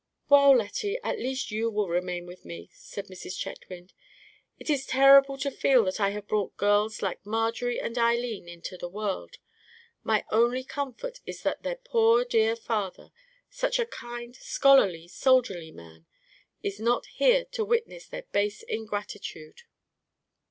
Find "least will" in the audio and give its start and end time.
1.19-1.87